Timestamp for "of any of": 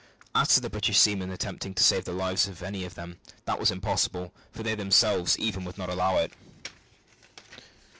2.47-2.95